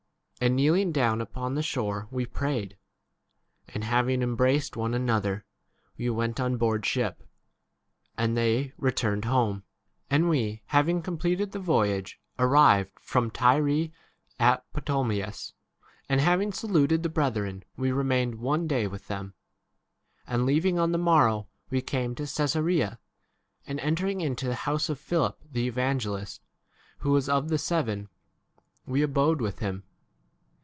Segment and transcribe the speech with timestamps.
[0.43, 2.75] And kneeling down upon the shore we 6 prayed.
[3.67, 5.45] And having embraced one another,
[5.99, 7.29] we went on board ship, 7
[8.17, 9.61] and they returned home.
[10.09, 13.89] And we, having completed the voyage, arrived from Tyre
[14.39, 15.53] at Ptolemais,
[16.09, 19.35] and having saluted the brethren we remained one day with them.
[20.27, 22.97] 8 And leaving on the morrow, k we came to Csesarea;
[23.67, 26.41] and entering into the house of Philip the evangelist,
[27.01, 28.09] who was of the seven,
[28.87, 29.83] we abode 9 with him.